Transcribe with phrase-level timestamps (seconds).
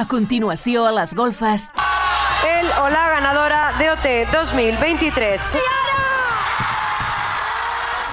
[0.00, 1.66] A continuació, a les golfes...
[2.48, 5.50] El o la ganadora de OT 2023.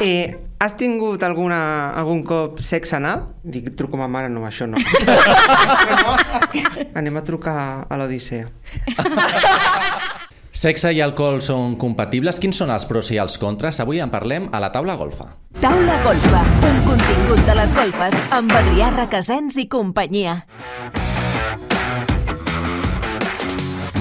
[0.01, 3.23] Eh, has tingut alguna, algun cop sexe anal?
[3.39, 4.75] Dic, truco a ma mare, no, això no.
[6.99, 7.57] Anem a trucar
[7.87, 8.51] a l'Odissea.
[10.57, 12.41] Sexe i alcohol són compatibles?
[12.43, 13.79] Quins són els pros i els contres?
[13.79, 15.31] Avui en parlem a la taula golfa.
[15.61, 20.41] Taula Golfa, un contingut de les golfes amb Adrià Requesens i companyia.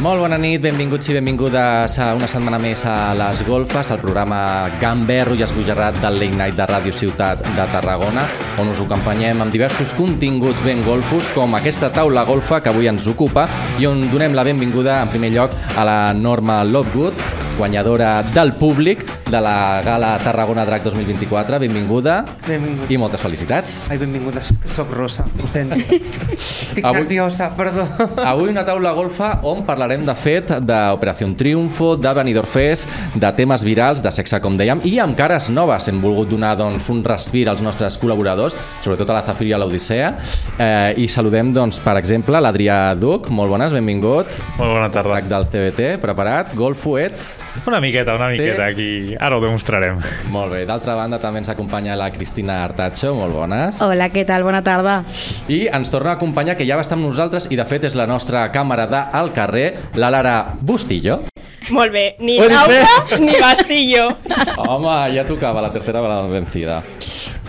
[0.07, 4.37] Molt bona nit, benvinguts i benvingudes a una setmana més a Les Golfes, el programa
[4.79, 8.23] gamberro i esbojarrat del Late Night de Ràdio Ciutat de Tarragona,
[8.63, 13.09] on us acompanyem amb diversos continguts ben golfos, com aquesta taula golfa que avui ens
[13.11, 13.49] ocupa
[13.83, 19.05] i on donem la benvinguda, en primer lloc, a la Norma Lovegood, guanyadora del públic
[19.31, 21.59] de la Gala Tarragona Drac 2024.
[21.59, 22.91] Benvinguda Benvingut.
[22.91, 23.91] i moltes felicitats.
[23.91, 25.75] Ai, benvinguda, que soc rosa, ho sento.
[26.37, 27.87] Estic Avui- nerviosa, perdó.
[28.23, 33.65] Avui una taula golfa on parlarem de fet d'Operació Triunfo, de Benidorm Fest, de temes
[33.67, 35.89] virals, de sexe, com dèiem, i amb cares noves.
[35.91, 39.59] Hem volgut donar doncs, un respir als nostres col·laboradors, sobretot a la Zafir i a
[39.59, 40.13] l'Odissea.
[40.59, 43.31] Eh, I saludem, doncs, per exemple, l'Adrià Duc.
[43.35, 44.31] Molt bones, benvingut.
[44.59, 45.07] Molt bona tarda.
[45.17, 46.55] Drac del TVT, preparat.
[46.59, 47.41] Golfo ets?
[47.67, 48.39] Una miqueta, una Sí?
[48.39, 49.15] miqueta, aquí.
[49.19, 49.99] Ara ho demostrarem.
[50.31, 50.65] Molt bé.
[50.67, 53.15] D'altra banda, també ens acompanya la Cristina Artacho.
[53.15, 53.81] Molt bones.
[53.83, 54.43] Hola, què tal?
[54.45, 55.05] Bona tarda.
[55.49, 57.95] I ens torna a acompanyar, que ja va estar amb nosaltres, i de fet és
[57.95, 61.23] la nostra càmera de al carrer, la Lara Bustillo.
[61.71, 64.09] Molt bé, ni Laura ni Bastillo.
[64.57, 66.83] Home, ja tocava la tercera vegada vencida.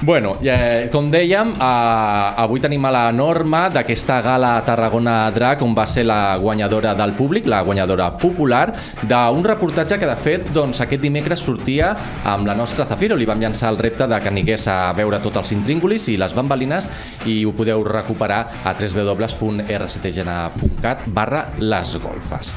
[0.02, 5.74] Bueno, eh, com dèiem, eh, avui tenim a la Norma d'aquesta gala Tarragona Drac, on
[5.74, 10.82] va ser la guanyadora del públic, la guanyadora popular, d'un reportatge que, de fet, doncs,
[10.82, 13.16] aquest dimecres sortia amb la nostra Zafiro.
[13.16, 16.34] Li vam llançar el repte de que anigués a veure tots els intríngulis i les
[16.34, 16.90] bambalines
[17.26, 22.56] i ho podeu recuperar a www.rctgena.cat barra les golfes.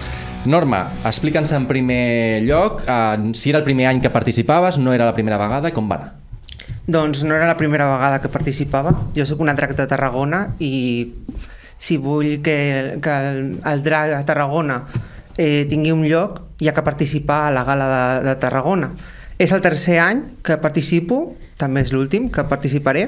[0.49, 5.05] Norma, explica'ns en primer lloc eh, si era el primer any que participaves, no era
[5.05, 6.15] la primera vegada com va anar.
[6.91, 8.95] Doncs no era la primera vegada que participava.
[9.15, 11.13] Jo sóc una drac de Tarragona i
[11.79, 14.81] si vull que, que el, el drac a Tarragona
[15.37, 18.91] eh, tingui un lloc, hi ha que participar a la gala de, de Tarragona.
[19.41, 21.23] És el tercer any que participo,
[21.61, 23.07] també és l'últim que participaré,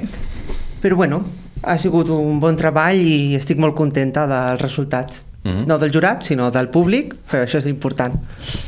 [0.84, 1.24] però bueno,
[1.62, 5.24] ha sigut un bon treball i estic molt contenta dels resultats.
[5.44, 5.66] Mhm.
[5.66, 8.14] No del jurat, sinó del públic, que això és important.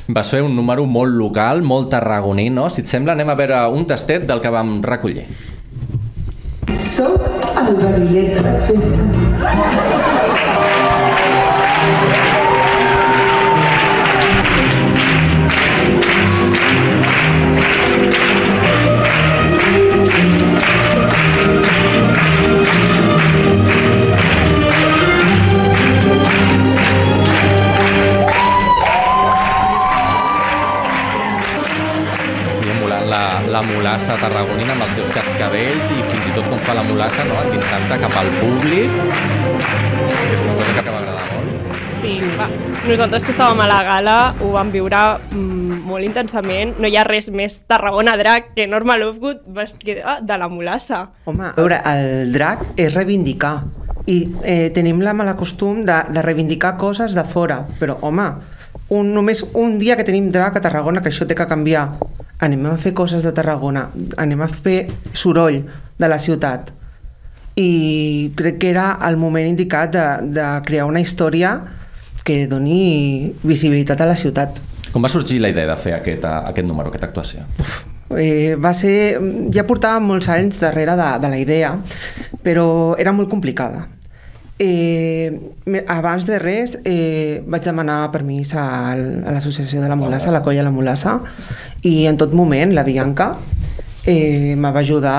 [0.08, 2.68] Vas fer un número molt local, molt tarragoní, no?
[2.70, 5.24] Si et sembla, anem a veure un tastet del que vam recollir.
[6.78, 7.20] Soc
[7.60, 9.00] el barrilet de les festes.
[33.54, 36.82] La, la mulassa tarragonina amb els seus cascavells i fins i tot com fa la
[36.86, 37.36] mulassa, no?
[37.44, 38.96] endinsant-te cap al públic.
[39.94, 41.76] Que és una cosa que m'agrada molt.
[42.00, 42.48] Sí, va.
[42.84, 46.74] Nosaltres que estàvem a la gala ho vam viure mm, molt intensament.
[46.82, 51.04] No hi ha res més Tarragona Drac que Norma Lovegood vestida de la mulassa.
[51.30, 53.60] Home, a veure, el drac és reivindicar
[54.10, 58.26] i eh, tenim la mala costum de, de reivindicar coses de fora, però home,
[58.92, 61.86] un, només un dia que tenim drac a Tarragona, que això té que canviar,
[62.42, 65.62] anem a fer coses de Tarragona, anem a fer soroll
[65.98, 66.72] de la ciutat
[67.54, 71.54] i crec que era el moment indicat de, de crear una història
[72.24, 74.58] que doni visibilitat a la ciutat.
[74.90, 77.44] Com va sorgir la idea de fer aquest, eh, aquest número, aquesta actuació?
[78.18, 79.18] Eh, va ser...
[79.54, 81.74] Ja portava molts anys darrere de, de la idea,
[82.42, 82.66] però
[82.98, 83.86] era molt complicada.
[84.56, 85.34] Eh,
[85.90, 90.62] abans de res eh, vaig demanar permís a l'associació de la Molassa, a la colla
[90.62, 91.16] de la Molassa,
[91.82, 93.32] i en tot moment la Bianca
[94.06, 95.16] eh, me va ajudar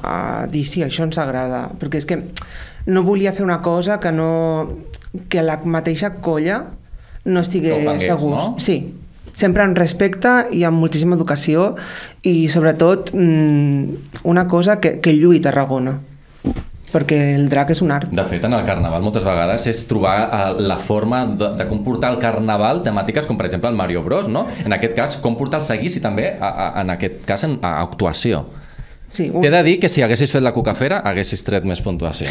[0.00, 2.22] a dir sí, això ens agrada, perquè és que
[2.88, 4.30] no volia fer una cosa que no
[5.28, 6.62] que la mateixa colla
[7.28, 8.40] no estigués Que ofengués, segurs.
[8.40, 8.56] no?
[8.58, 8.94] Sí,
[9.36, 11.74] sempre amb respecte i amb moltíssima educació
[12.24, 15.98] i sobretot mm, una cosa que, que lluï Tarragona
[16.92, 18.10] perquè el drac és un art.
[18.14, 21.82] De fet, en el Carnaval moltes vegades és trobar eh, la forma de, de com
[21.86, 24.46] portar el Carnaval temàtiques com, per exemple, el Mario Bros, no?
[24.64, 27.58] En aquest cas, com portar el seguís i també, a, a, en aquest cas, en,
[27.62, 28.44] a actuació.
[29.08, 29.40] Sí, un...
[29.40, 32.28] T'he de dir que si haguessis fet la cucafera, haguessis tret més puntuació.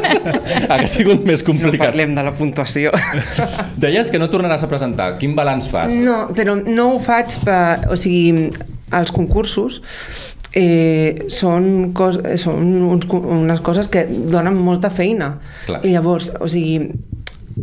[0.72, 1.84] Hagués sigut més No complicat.
[1.92, 2.90] parlem de la puntuació.
[3.84, 5.12] Deies que no tornaràs a presentar.
[5.20, 5.94] Quin balanç fas?
[5.94, 7.86] No, però no ho faig per...
[7.94, 8.50] O sigui,
[8.90, 9.76] els concursos
[10.52, 15.34] eh, són, cos, són uns, unes coses que donen molta feina.
[15.66, 15.82] Clar.
[15.86, 16.90] I llavors, o sigui,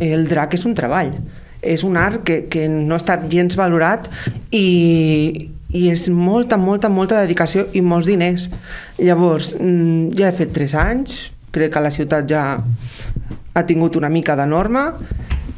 [0.00, 1.12] el drac és un treball.
[1.60, 4.06] És un art que, que no està gens valorat
[4.54, 8.48] i, i és molta, molta, molta dedicació i molts diners.
[9.00, 11.18] Llavors, mm, ja he fet 3 anys,
[11.52, 12.44] crec que la ciutat ja
[13.58, 14.92] ha tingut una mica de norma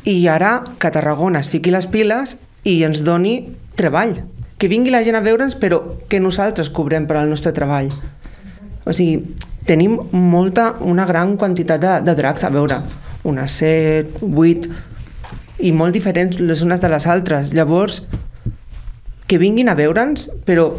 [0.09, 3.43] i ara que Tarragona es fiqui les piles i ens doni
[3.77, 4.17] treball.
[4.61, 5.81] Que vingui la gent a veure'ns, però
[6.11, 7.89] que nosaltres cobrem per al nostre treball.
[8.85, 9.35] O sigui,
[9.65, 12.83] tenim molta, una gran quantitat de, de dracs a veure.
[13.25, 14.69] Unes 7, 8,
[15.65, 17.55] i molt diferents les unes de les altres.
[17.57, 18.03] Llavors,
[19.27, 20.75] que vinguin a veure'ns, però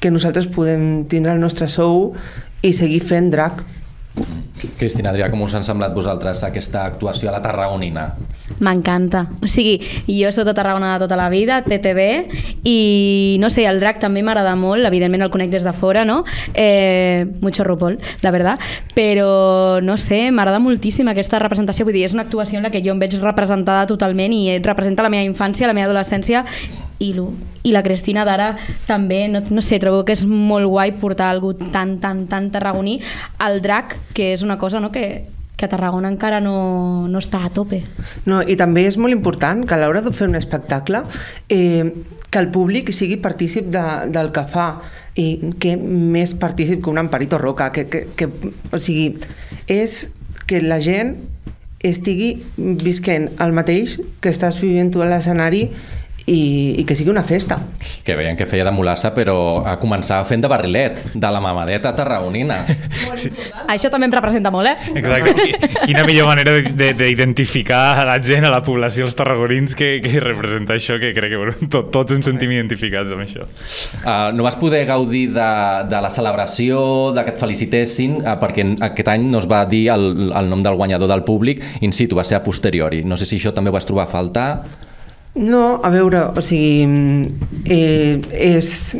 [0.00, 2.14] que nosaltres podem tindre el nostre sou
[2.64, 3.64] i seguir fent drac.
[4.78, 8.10] Cristina, Adrià, com us han semblat vosaltres aquesta actuació a la Tarragonina?
[8.60, 9.24] M'encanta.
[9.40, 9.78] O sigui,
[10.08, 12.06] jo soc de Tarragona de tota la vida, TTV,
[12.68, 16.24] i no sé, el drac també m'agrada molt, evidentment el conec des de fora, no?
[16.52, 18.60] Eh, mucho RuPaul, la verdad.
[18.96, 22.84] Però, no sé, m'agrada moltíssim aquesta representació, vull dir, és una actuació en la que
[22.84, 26.44] jo em veig representada totalment i representa la meva infància, la meva adolescència
[27.00, 27.30] i, lo,
[27.64, 28.52] i la Cristina d'ara
[28.86, 33.00] també, no, no sé, trobo que és molt guai portar algú tan, tan, tan tarragoní
[33.40, 35.24] al drac, que és una cosa no, que,
[35.56, 37.82] que a Tarragona encara no, no està a tope.
[38.28, 41.02] No, I també és molt important que a l'hora de fer un espectacle
[41.48, 41.88] eh,
[42.30, 44.70] que el públic sigui partícip de, del que fa
[45.20, 48.28] i que més partícip que un Amparito Roca que, que, que,
[48.72, 49.16] o sigui,
[49.66, 50.06] és
[50.46, 51.16] que la gent
[51.84, 55.66] estigui visquent el mateix que estàs vivint tu a l'escenari
[56.30, 57.56] i, i que sigui una festa.
[58.06, 59.34] Que veien que feia de mulassa, però
[59.66, 62.62] a començar fent de barrilet, de la mamadeta tarragonina.
[63.20, 63.28] Sí.
[63.68, 64.92] Això també em representa molt, eh?
[64.96, 65.32] Exacte.
[65.40, 69.74] Qui- Quina millor manera de- de- d'identificar a la gent, a la població, els tarragonins,
[69.76, 73.44] que, que representa això, que crec que bueno, tot, tots ens sentim identificats amb això.
[74.04, 75.48] Uh, no vas poder gaudir de,
[75.90, 76.80] de la celebració,
[77.16, 80.62] de que et felicitessin, uh, perquè aquest any no es va dir el, el nom
[80.64, 83.02] del guanyador del públic in situ, va ser a posteriori.
[83.04, 84.48] No sé si això també ho vas trobar a faltar.
[85.34, 87.30] No, a veure, o sigui,
[87.66, 88.96] eh, és...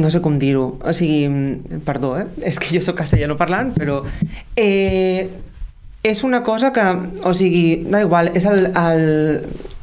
[0.00, 1.26] No sé com dir-ho, o sigui,
[1.84, 2.26] perdó, eh?
[2.46, 3.98] és que jo sóc castellano parlant, però
[4.56, 5.26] eh,
[6.06, 6.84] és una cosa que,
[7.26, 9.02] o sigui, da igual, és el, el,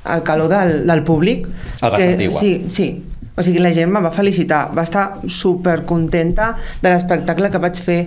[0.08, 1.46] el calor del, del públic.
[1.84, 2.42] El que- sentir igual.
[2.42, 2.88] Sí, sí.
[3.38, 7.78] O sigui, la gent me va felicitar, va estar super contenta de l'espectacle que vaig
[7.86, 8.00] fer.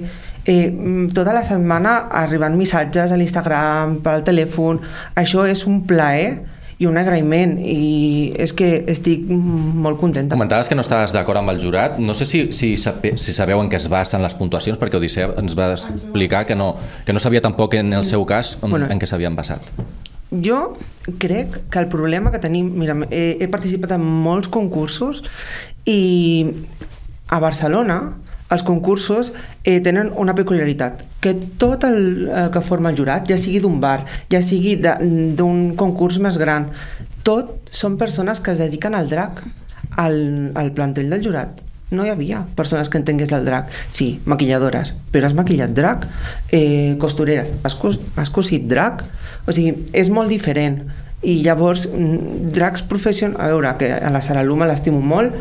[0.42, 4.80] Eh, mm, tota la setmana arribant missatges a l'Instagram, per al telèfon,
[5.20, 6.40] això és un plaer
[6.80, 10.32] i un agraïment i és que estic molt contenta.
[10.32, 11.98] Comentaves que no estaves d'acord amb el jurat.
[12.00, 15.28] No sé si, si, sabe, si sabeu en què es basen les puntuacions, perquè Odissea
[15.42, 16.72] ens va explicar que no,
[17.04, 18.88] que no sabia tampoc en el seu cas en, Bueno.
[18.88, 19.68] en què s'havien basat.
[20.30, 20.72] Jo
[21.18, 22.72] crec que el problema que tenim...
[22.80, 25.20] Mira, he, he participat en molts concursos
[25.84, 26.46] i
[27.28, 28.00] a Barcelona
[28.50, 29.32] els concursos
[29.62, 33.78] eh, tenen una peculiaritat, que tot el, el que forma el jurat, ja sigui d'un
[33.82, 34.02] bar,
[34.32, 36.70] ja sigui d'un concurs més gran,
[37.22, 39.44] tot són persones que es dediquen al drac,
[39.96, 41.60] al, al plantell del jurat.
[41.90, 43.70] No hi havia persones que entengués el drac.
[43.90, 46.06] Sí, maquilladores, però has maquillat drac.
[46.54, 49.02] Eh, costureres, has, cos, has cosit drac.
[49.46, 50.84] O sigui, és molt diferent.
[51.26, 53.42] I llavors, mm, dracs professionals...
[53.42, 55.34] A veure, que a la Sara Luma l'estimo molt,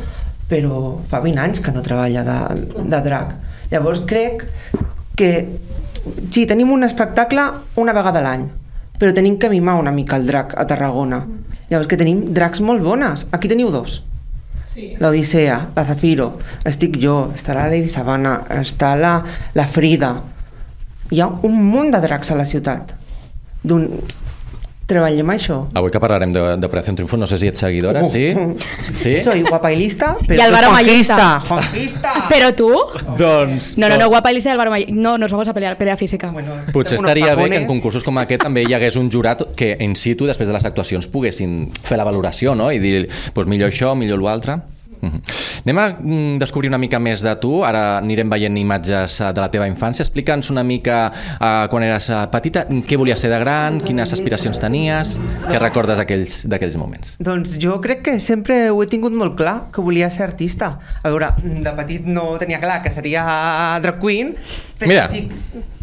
[0.50, 2.40] però fa 20 anys que no treballa de,
[2.82, 3.36] de drac.
[3.70, 4.44] Llavors crec
[5.20, 5.32] que
[6.32, 7.46] sí, tenim un espectacle
[7.78, 8.48] una vegada a l'any,
[9.00, 11.22] però tenim que mimar una mica el drac a Tarragona.
[11.70, 13.28] Llavors que tenim dracs molt bones.
[13.32, 14.02] Aquí teniu dos.
[14.70, 14.94] Sí.
[15.02, 16.32] L'Odissea, la Zafiro,
[16.70, 19.16] estic jo, estarà la Lady Sabana, està la,
[19.58, 20.12] la Frida.
[21.10, 22.94] Hi ha un munt de dracs a la ciutat.
[23.66, 23.88] D'un...
[24.90, 25.68] Treballem això.
[25.78, 28.32] Avui que parlarem de- d'Operació Triunfo, no sé si ets seguidora, sí?
[28.98, 29.18] Sí?
[29.28, 30.72] Soy guapa y lista, I pero Álvaro.
[30.72, 31.40] Juanquista.
[31.48, 32.14] Juanquista.
[32.30, 32.72] Però tu?
[33.18, 33.78] Doncs...
[33.78, 36.32] No, no, no, guapa Alicia y Álvaro May- No, nos vamos a pelear, pelea física.
[36.32, 39.76] Bueno, Potser estaria bé que en concursos com aquest també hi hagués un jurat que
[39.80, 42.72] in situ, després de les actuacions, poguessin fer la valoració no?
[42.72, 44.58] i dir pues, millor això, millor l'altre.
[45.02, 45.22] Mhm.
[45.64, 47.62] Anem a mm, descobrir una mica més de tu.
[47.66, 50.04] Ara anirem veient imatges eh, de la teva infància.
[50.04, 54.60] Explica'ns una mica uh, quan eres uh, petita, què volies ser de gran, quines aspiracions
[54.60, 57.16] tenies, què recordes d'aquells d'aquells moments.
[57.24, 60.76] Doncs jo crec que sempre ho he tingut molt clar, que volia ser artista.
[61.04, 63.24] A veure, de petit no tenia clar que seria
[63.84, 64.36] drag queen,
[64.80, 65.08] però Mira.
[65.12, 65.28] sí,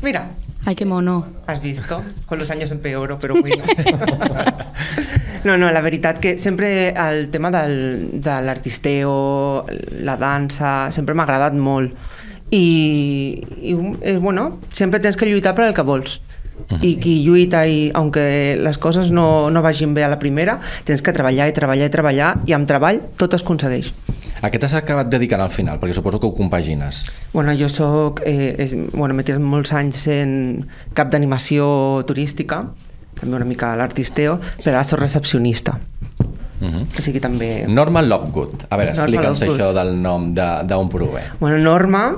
[0.03, 0.27] mira,
[0.67, 1.27] Ay, qué mono.
[1.47, 2.03] has visto?
[2.27, 3.63] Con los años empeoro, però bueno.
[5.47, 9.65] No, no, la veritat que sempre el tema del, de l'artisteo,
[10.03, 11.93] la dansa, sempre m'ha agradat molt.
[12.51, 16.17] I, i eh, bueno, sempre tens que lluitar per al que vols.
[16.83, 20.57] I qui lluita, i, aunque les coses no, no vagin bé a la primera,
[20.89, 23.93] tens que treballar i treballar i treballar, i amb treball tot es aconsegueix.
[24.43, 25.79] A què t'has acabat dedicant al final?
[25.79, 27.05] Perquè suposo que ho compagines.
[27.37, 30.35] Bueno, jo soc, eh, és, bueno, m'he tirat molts anys en
[30.97, 32.65] cap d'animació turística
[33.19, 35.79] també una mica l'artisteo, però ara soc recepcionista.
[36.59, 36.87] Uh -huh.
[36.99, 37.67] O sigui, també...
[37.69, 38.67] Norma Lovegood.
[38.71, 41.21] A veure, explica'ns això del nom de- d'on prové.
[41.39, 42.17] Bueno, Norma,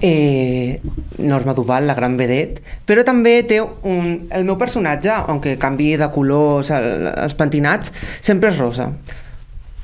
[0.00, 0.80] eh,
[1.18, 4.26] Norma Duval, la gran vedet, però també té un...
[4.30, 8.92] El meu personatge, aunque canvi de colors el, els pentinats, sempre és rosa.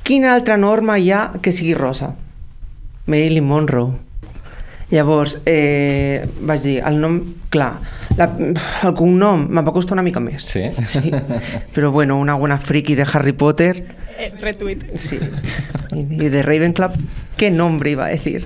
[0.03, 2.15] Quina altra norma hi ha que sigui rosa?
[3.05, 3.91] Marilyn Monroe.
[4.91, 7.17] Llavors, eh, vaig dir, el nom,
[7.49, 7.73] clar,
[8.19, 8.27] la,
[8.83, 10.43] el cognom me'n va costar una mica més.
[10.51, 10.65] Sí?
[10.87, 11.11] Sí,
[11.73, 14.83] però bueno, una buena friki de Harry Potter, Eh, retweet.
[14.99, 15.17] sí.
[15.95, 16.93] Y, y de Ravenclap,
[17.37, 18.45] ¿qué nombre iba a decir?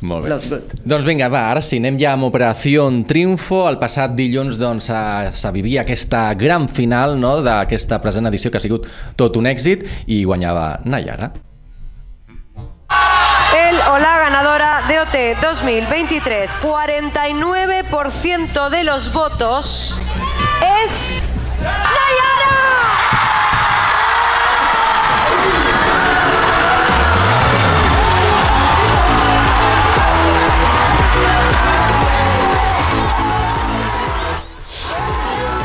[0.00, 0.58] Molt bé.
[0.84, 3.62] Doncs vinga, va, ara sí, anem ja amb Operació Triunfo.
[3.68, 4.98] El passat dilluns doncs, se,
[5.38, 9.86] se vivia aquesta gran final no, d'aquesta present edició que ha sigut tot un èxit
[10.06, 11.30] i guanyava Nayara.
[13.56, 19.98] El o la ganadora de OT 2023, 49% de los votos
[20.84, 21.22] es
[21.62, 22.56] Nayara.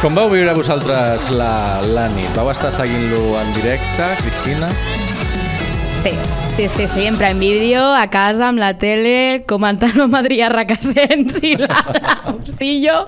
[0.02, 2.32] Com vau viure vosaltres la, la nit?
[2.40, 4.72] Vau estar seguint-lo en directe, Cristina?
[6.02, 6.16] Sí,
[6.56, 11.54] sí, sí, sí, en Video, a casa, amb la tele, comentant amb Adrià Requesens i
[11.60, 11.78] la,
[12.32, 13.08] Bustillo.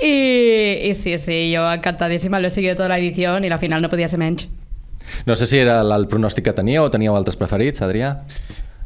[0.00, 4.08] I, I sí, sí, jo encantadíssima, l'he seguit tota l'edició i la final no podia
[4.08, 4.48] ser menys.
[5.26, 8.16] No sé si era el, pronòstic que teníeu o teníeu altres preferits, Adrià?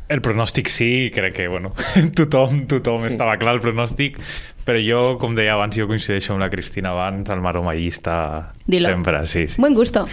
[0.08, 1.74] El pronòstic sí, crec que bueno,
[2.16, 3.12] tothom, tothom sí.
[3.12, 4.16] estava clar el pronòstic,
[4.64, 8.88] però jo, com deia abans, jo coincideixo amb la Cristina abans, el maromallista Dilo.
[8.88, 9.60] sempre, sí, sí.
[9.60, 10.06] Buen gusto.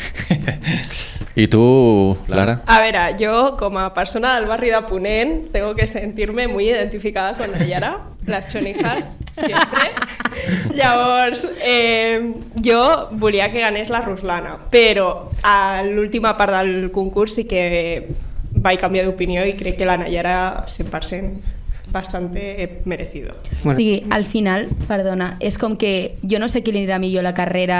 [1.35, 2.61] I tu, Lara?
[2.67, 7.35] A veure, jo com a persona del barri de Ponent tengo que sentirme muy identificada
[7.35, 7.97] con Nayara,
[8.27, 9.91] las chonijas siempre.
[10.75, 12.33] Llavors, eh,
[12.63, 18.07] jo volia que ganés la Ruslana, però a l'última part del concurs sí que
[18.55, 21.55] vaig canviar d'opinió i crec que la Nayara 100%
[21.91, 23.35] bastante merecido.
[23.63, 23.75] Bueno.
[23.75, 27.23] O sigui, al final, perdona, és com que jo no sé qui li anirà millor
[27.23, 27.77] la carrera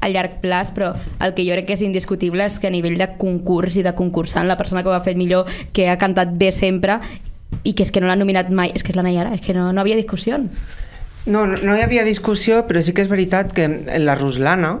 [0.00, 2.96] a llarg plaç, però el que jo crec que és indiscutible és que a nivell
[3.00, 6.32] de concurs i de concursant, la persona que ho ha fet millor, que ha cantat
[6.38, 7.00] bé sempre
[7.62, 9.54] i que és que no l'ha nominat mai, és que és la Nayara, és que
[9.56, 10.38] no, no havia discussió.
[11.26, 13.68] No, no, no hi havia discussió, però sí que és veritat que
[14.00, 14.78] la Ruslana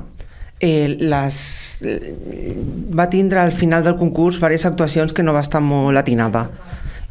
[0.62, 1.36] eh, les,
[1.82, 6.46] va tindre al final del concurs diverses actuacions que no va estar molt atinada.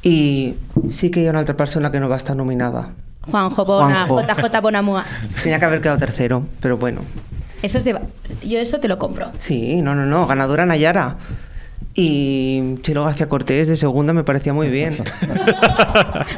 [0.08, 0.56] I
[0.90, 2.88] sí que hi ha una altra persona que no va estar nominada.
[3.28, 4.42] Juanjo Bona, Juanjo.
[4.42, 5.04] JJ Bonamua.
[5.44, 7.02] Tenía que haber quedado tercero, pero bueno.
[7.62, 8.00] Eso es de...
[8.42, 9.32] Yo eso te lo compro.
[9.38, 11.18] Sí, no, no, no, ganadora Nayara.
[11.94, 14.98] Y Chelo García Cortés de segunda me parecía muy bien.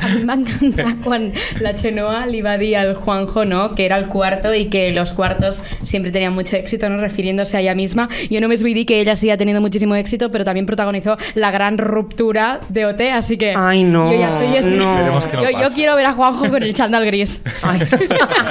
[0.01, 1.31] A mi m'encanta quan
[1.61, 3.75] la Chenoa li va dir al Juanjo ¿no?
[3.75, 6.97] que era el cuarto y que los cuartos siempre tenían mucho éxito, ¿no?
[6.97, 8.09] refiriéndose a ella misma.
[8.29, 11.51] Yo no me vi que ella sí ha tenido muchísimo éxito, pero también protagonizó la
[11.51, 14.69] gran ruptura de OT, así que Ay, no, yo ya estoy así.
[14.71, 15.19] no.
[15.19, 17.43] No yo, yo quiero ver a Juanjo con el chándal gris.
[17.63, 17.81] Ay.
[17.81, 17.87] Al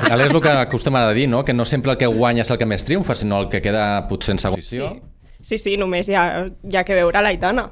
[0.05, 1.45] final és el que acostuma a dir, no?
[1.45, 4.07] Que no sempre el que guanya és el que més triomfa, sinó el que queda
[4.09, 4.91] potser en segona posició.
[4.95, 5.12] Sí,
[5.43, 7.69] sí, només hi ha, hi ha que veure l'Aitana,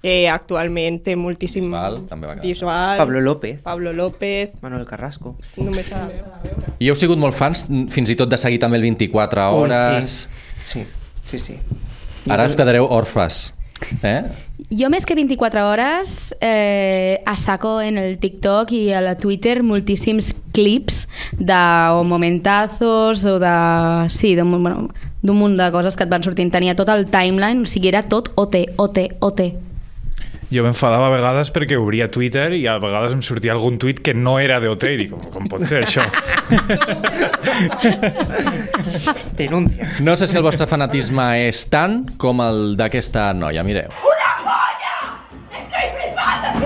[0.00, 1.66] que actualment té moltíssim...
[1.68, 2.46] Bisbal, també va quedar.
[2.46, 5.36] Bisbal, Pablo López, Pablo López, Manuel Carrasco.
[5.58, 6.74] només s'ha de veure.
[6.80, 10.14] I heu sigut molt fans, fins i tot de seguir també el 24 Ui, hores...
[10.64, 10.86] sí.
[10.86, 10.86] sí,
[11.30, 11.58] sí, sí.
[12.30, 13.50] Ara us quedareu orfes.
[14.04, 14.22] Eh?
[14.76, 19.62] Jo més que 24 hores eh, a saco en el TikTok i a la Twitter
[19.64, 21.06] moltíssims clips
[21.38, 21.60] de
[21.96, 23.54] o momentazos o de...
[24.12, 24.90] Sí, d'un bueno,
[25.22, 26.52] d'un munt de coses que et van sortint.
[26.52, 29.50] Tenia tot el timeline, o sigui, era tot OT, OT, OT.
[30.50, 34.10] Jo m'enfadava a vegades perquè obria Twitter i a vegades em sortia algun tuit que
[34.18, 36.02] no era d'OT i dic, com pot ser això?
[39.38, 39.86] Denuncia.
[40.02, 43.94] No sé si el vostre fanatisme és tant com el d'aquesta noia, mireu.
[44.10, 44.96] ¡Una joya!
[45.54, 46.59] ¡Estoy flipando,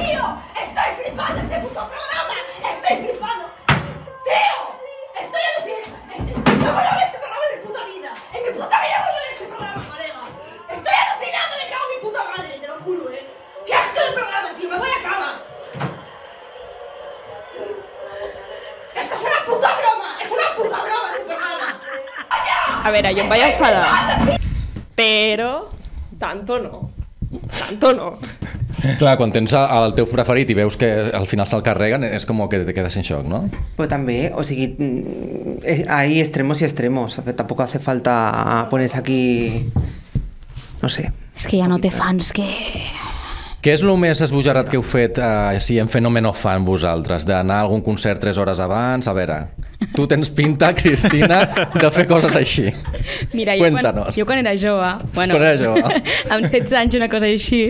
[22.85, 24.37] A veure, jo em vaig enfadar,
[24.97, 25.53] però
[26.21, 26.91] tanto no.
[27.49, 28.11] Tanto no.
[28.99, 32.43] Clar, quan tens el teu preferit i veus que al final se'l carreguen, és com
[32.51, 33.47] que te quedes en xoc, no?
[33.79, 37.19] Pues también, o sigui, mm, eh, hay extremos y extremos.
[37.37, 39.71] Tampoco hace falta ponerse aquí,
[40.83, 41.13] no sé.
[41.37, 42.47] És que ja no té fans que...
[43.65, 47.25] Què és el més esbojarrat que heu fet eh, si en fenomen fan vosaltres?
[47.25, 49.09] D'anar a algun concert 3 hores abans?
[49.09, 49.39] A veure,
[49.95, 51.43] tu tens pinta, Cristina,
[51.75, 52.67] de fer coses així.
[53.33, 54.15] Mira, jo quan, Cuéntanos.
[54.17, 56.03] jo quan era jove, bueno, Quan era jove.
[56.35, 57.63] amb 16 anys, una cosa així,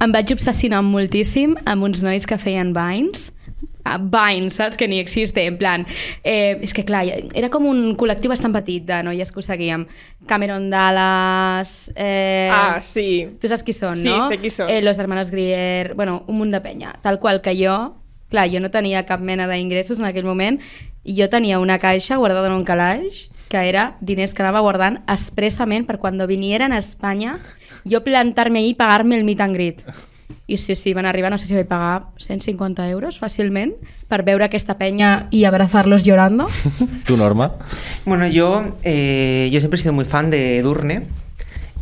[0.00, 3.32] em vaig obsessionar moltíssim amb uns nois que feien vines,
[3.86, 4.74] Ah, Vines, saps?
[4.76, 5.84] Que ni existe, en plan...
[6.26, 7.04] Eh, és que, clar,
[7.38, 9.84] era com un col·lectiu bastant petit de noies que ho seguíem.
[10.26, 11.92] Cameron Dallas...
[11.94, 13.28] Eh, Ah, sí.
[13.38, 14.26] Tu saps qui són, Sí, no?
[14.26, 14.66] sé qui són.
[14.74, 15.94] Eh, los hermanos Grier...
[15.94, 16.96] Bueno, un munt de penya.
[17.00, 17.76] Tal qual que jo...
[18.30, 20.58] Clar, jo no tenia cap mena d'ingressos en aquell moment
[21.06, 24.98] i jo tenia una caixa guardada en un calaix que era diners que anava guardant
[25.06, 27.38] expressament per quan vinieran a Espanya
[27.86, 29.84] jo plantar-me allí i pagar-me el meet and greet.
[30.46, 33.72] I sí, sí, van arribar, no sé si vaig pagar 150 euros fàcilment
[34.10, 36.46] per veure aquesta penya i abrazarlos llorando.
[37.06, 37.52] Tu, Norma?
[38.04, 41.02] Bueno, yo, eh, yo siempre he sido muy fan de Edurne.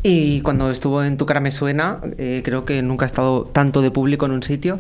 [0.07, 3.81] Y cuando estuvo en Tu cara me suena, eh, creo que nunca ha estado tanto
[3.81, 4.79] de público en un sitio.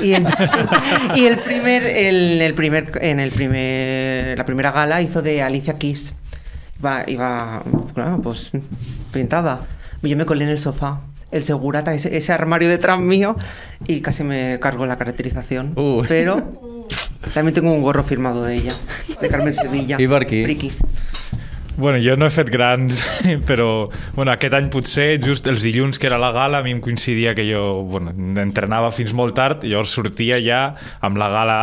[0.00, 0.24] Y, en-
[1.16, 5.78] y el primer, el, el primer, en el primer, la primera gala hizo de Alicia
[5.78, 6.14] Keys.
[6.78, 8.52] Iba, iba, claro, pues
[9.12, 9.62] pintada.
[10.00, 11.00] Yo me colé en el sofá,
[11.32, 13.34] el segurata, ese, ese armario detrás mío,
[13.88, 15.72] y casi me cargo la caracterización.
[15.74, 16.02] Uh.
[16.06, 16.86] Pero
[17.34, 18.74] también tengo un gorro firmado de ella,
[19.20, 20.00] de Carmen Sevilla.
[20.00, 20.44] I per aquí?
[20.46, 20.70] Ricky.
[21.76, 23.00] Bueno, jo no he fet grans,
[23.48, 26.82] però bueno, aquest any potser, just els dilluns que era la gala, a mi em
[26.84, 28.12] coincidia que jo bueno,
[28.42, 30.62] entrenava fins molt tard, i llavors sortia ja
[31.00, 31.58] amb la gala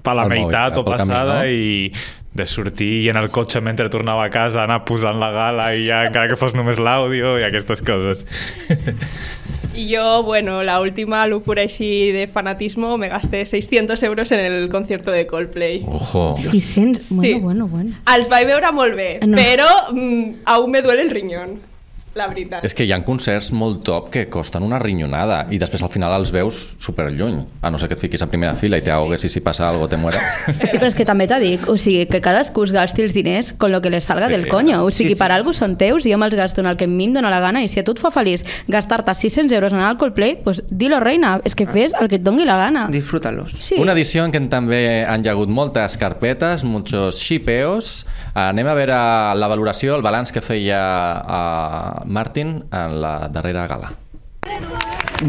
[0.00, 1.52] per la Al meitat o pel camí, passada no?
[1.52, 1.92] i
[2.30, 5.88] de sortir i en el cotxe mentre tornava a casa anar posant la gala i
[5.88, 8.26] ja encara que fos només l'àudio i aquestes coses.
[9.74, 14.68] Y yo, bueno, la última locura així de fanatismo me gasté 600 euros en el
[14.68, 15.84] concierto de Coldplay.
[15.86, 16.34] Ojo.
[16.36, 17.34] 600, bueno, Sí.
[17.40, 17.94] bueno, bueno.
[18.16, 19.36] Els vaig veure molt bé, No.
[19.36, 21.60] però mm, aún me duele el riñón,
[22.14, 22.64] la veritat.
[22.66, 26.14] És que hi ha concerts molt top que costen una rinyonada i després al final
[26.16, 27.38] els veus superlluny.
[27.62, 29.68] A no ser que et fiquis a primera fila i te ahogues i si passa
[29.68, 30.20] algo te mueres.
[30.70, 33.52] Sí, però és que també t'ha dic, o sigui, que cadascú es gasti els diners
[33.58, 34.82] con lo que le salga Sí, del coño.
[34.84, 35.18] O sigui, sí, sí.
[35.18, 37.30] per algú són teus i jo me'ls gasto en el que a mi em dóna
[37.32, 40.36] la gana i si a tu et fa feliç gastar-te 600 euros en el Coldplay,
[40.44, 42.86] pues dilo, reina, és que fes el que et doni la gana.
[42.90, 43.54] Disfrútalos.
[43.58, 43.78] Sí.
[43.80, 48.04] Una edició en què també han hi ha hagut moltes carpetes, muchos xipeos.
[48.34, 49.00] Anem a veure
[49.36, 50.80] la valoració, el balanç que feia
[51.20, 53.92] uh, Martin en la darrera gala.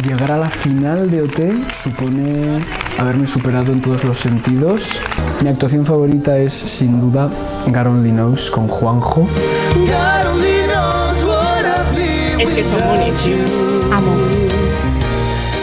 [0.08, 2.60] Llegar a la final de OT supone
[2.98, 5.00] haberme superado en todos los sentidos.
[5.44, 7.30] Mi actuación favorita es sin duda
[7.68, 9.28] God Only Knows con Juanjo.
[12.40, 13.52] És que boníssims.
[13.92, 14.16] Amo.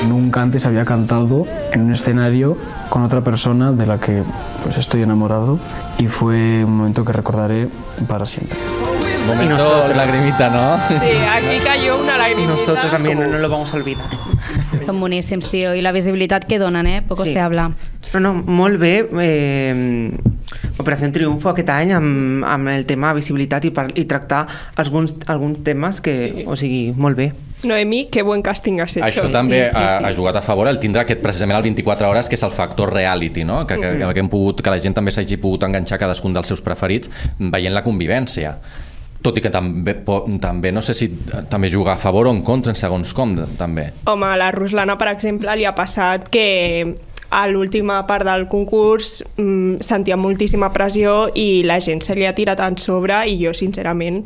[0.08, 2.56] Nunca antes había cantado en un escenario
[2.88, 4.22] con otra persona de la que
[4.62, 5.58] pues estoy enamorado
[5.98, 7.68] y fue un momento que recordaré
[8.06, 8.58] para siempre.
[9.28, 9.96] Momento nosotros.
[9.96, 10.78] lagrimita, ¿no?
[11.00, 12.52] Sí, aquí cayó una Y lagrimita.
[12.52, 14.04] nosotros también como- no lo vamos a olvidar.
[14.84, 17.02] Són boníssims, tio, i la visibilitat que donen, eh?
[17.06, 17.32] Poco Sí.
[17.34, 17.70] se habla.
[18.14, 19.08] No, no, molt bé.
[19.20, 20.10] Eh,
[20.78, 25.62] Operació Triunfo aquest any amb, amb el tema visibilitat i, par i tractar alguns, alguns
[25.64, 26.44] temes que, Sí.
[26.46, 27.32] o sigui, molt bé.
[27.64, 29.04] Noemí, que buen casting has hecho.
[29.04, 30.04] Això també Sí, sí, ha, sí.
[30.06, 32.92] ha jugat a favor el tindre aquest precisament el 24 hores, que és el factor
[32.94, 33.66] reality, no?
[33.66, 36.60] que, que, que, hem pogut, que la gent també s'hagi pogut enganxar cadascun dels seus
[36.62, 38.56] preferits veient la convivència.
[39.22, 39.96] Tot i que també,
[40.40, 41.08] també no sé si
[41.50, 43.90] també juga a favor o en contra en segons com, també.
[44.06, 46.46] Home, a la Ruslana, per exemple, li ha passat que
[47.30, 52.32] a l'última part del concurs mm, sentia moltíssima pressió i la gent se li ha
[52.32, 54.22] tirat en sobre i jo, sincerament,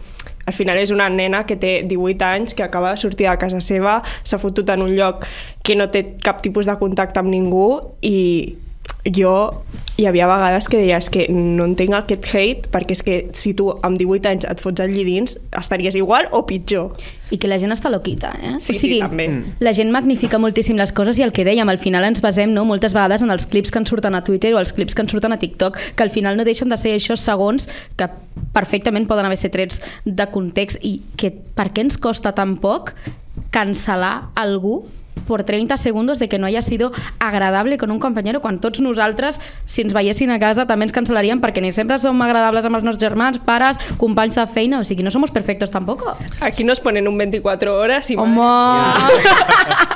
[0.47, 3.61] al final és una nena que té 18 anys, que acaba de sortir de casa
[3.63, 5.27] seva, s'ha fotut en un lloc
[5.63, 7.67] que no té cap tipus de contacte amb ningú
[8.03, 8.55] i
[9.05, 9.65] jo
[9.99, 13.53] hi havia vegades que deia és que no entenc aquest hate perquè és que si
[13.59, 16.95] tu amb 18 anys et fots allí dins estaries igual o pitjor
[17.33, 18.55] I que la gent està loquita, eh?
[18.61, 19.27] Sí, o sigui, sí, també.
[19.65, 22.67] la gent magnifica moltíssim les coses i el que dèiem, al final ens basem no,
[22.69, 25.15] moltes vegades en els clips que ens surten a Twitter o els clips que ens
[25.15, 28.11] surten a TikTok, que al final no deixen de ser això segons que
[28.53, 32.93] perfectament poden haver ser trets de context i que per què ens costa tan poc
[33.53, 34.83] cancel·lar algú
[35.27, 39.41] por 30 segundos de que no haya sido agradable con un compañero quan tots nosaltres,
[39.67, 42.85] si ens veiessin a casa, també ens cancel·laríem perquè ni sempre som agradables amb els
[42.87, 46.17] nostres germans, pares, companys de feina, o sigui, no somos perfectos tampoco.
[46.41, 48.17] Aquí nos ponen un 24 horas y...
[48.17, 48.41] Home!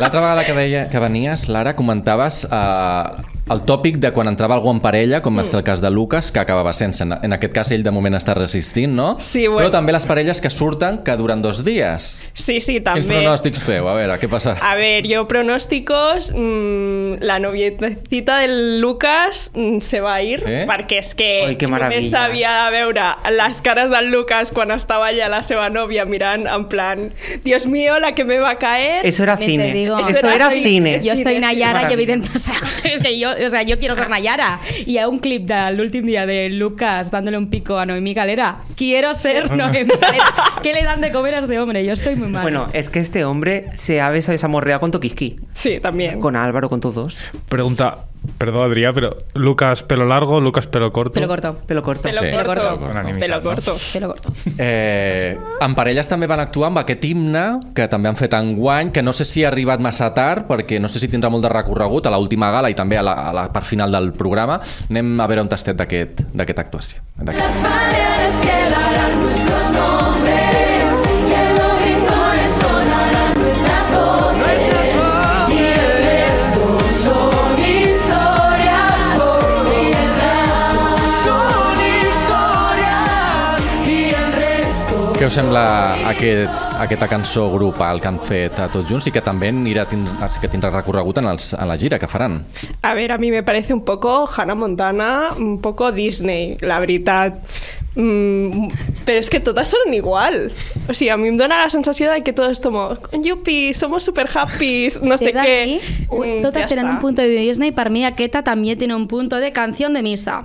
[0.00, 4.70] L'altra vegada que, deia, que venies, Lara, comentaves eh, el tòpic de quan entrava algú
[4.72, 7.04] en parella, com és el cas de Lucas, que acabava sense.
[7.04, 9.16] En, aquest cas ell de moment està resistint, no?
[9.20, 9.60] Sí, bueno.
[9.68, 12.24] Però també les parelles que surten que duren dos dies.
[12.34, 13.06] Sí, sí, Quins també.
[13.20, 13.86] pronòstics feu?
[13.88, 14.56] A veure, què passa?
[14.60, 20.56] A ver, yo pronósticos, mm, la noviecita del Lucas mm, se va a ir, Sí?
[20.66, 25.08] perquè és que Ai, que només s'havia de veure les cares del Lucas quan estava
[25.12, 27.12] allà la seva nòvia mirant en plan,
[27.44, 29.06] Dios mío, la que me va a caer.
[29.06, 29.72] Eso era cine.
[29.72, 29.98] digo.
[29.98, 31.00] Eso era soy- cine.
[31.02, 34.08] Yo soy Nayara y evidentemente, o sea, es que yo, o sea, yo quiero ser
[34.08, 34.60] Nayara.
[34.86, 38.58] Y hay un clip del último día de Lucas dándole un pico a Noemí Galera.
[38.76, 40.24] Quiero ser Noemí Galera.
[40.62, 41.84] ¿Qué le dan de comer a este hombre?
[41.84, 42.42] Yo estoy muy mal.
[42.42, 45.36] Bueno, es que este hombre se ha besado y se ha morreado con Tokiski.
[45.54, 46.20] Sí, también.
[46.20, 47.16] Con Álvaro, con todos.
[47.48, 48.06] Pregunta,
[48.38, 51.14] perdón Adrià, pero Lucas pelo largo, Lucas pelo corto.
[51.14, 51.56] Pelo corto.
[51.66, 52.02] Pelo corto.
[52.02, 52.30] Pelo Sí.
[52.32, 52.46] corto.
[52.54, 53.18] Pelo corto.
[53.18, 53.76] Pelo corto.
[53.92, 54.32] Pelo corto.
[54.58, 59.02] Eh, en parelles també van actuar amb aquest himne que també han fet enguany, que
[59.02, 62.06] no sé si ha arribat massa tard, perquè no sé si tindrà molt de recorregut
[62.06, 64.60] a l'última gala i també a la, a la part final del programa.
[64.90, 67.00] Anem a veure un tastet d'aquest- d'aquesta actuació.
[67.16, 67.44] D'aquest.
[67.46, 69.45] Las paredes quedarán nuestros
[85.16, 85.60] Què us sembla
[86.10, 90.50] aquest, aquesta cançó grupal que han fet a tots junts i que també anirà, que
[90.52, 92.42] tindrà recorregut en, els, en la gira que faran?
[92.84, 97.40] A ver, a mí me parece un poco Hannah Montana, un poco Disney, la verdad.
[97.96, 98.68] Mm,
[99.06, 100.52] pero es que todas son igual.
[100.88, 104.04] O sea, a mí me da la sensación de que todo es como, yupi, somos
[104.04, 105.80] super happy, no sé qué.
[106.10, 106.90] Mm, tenen está.
[106.90, 110.44] un punto de Disney, per mi aquesta també tiene un punto de canción de misa.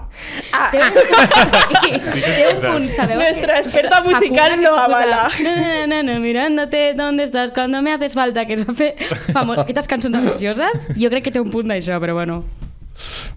[0.53, 0.69] Ah.
[0.71, 0.93] Té un,
[2.37, 3.17] té un punt, sabeu?
[3.19, 5.29] Nuestra que- experta musical lo se avala.
[5.43, 7.51] "Na, na, na, na, mirándote, ¿dónde estás?
[7.51, 8.95] Cuando me haces falta, que es va fer
[9.33, 9.53] famo...
[9.53, 12.43] aquestes cançons religioses, jo crec que té un punt d'això, però bueno.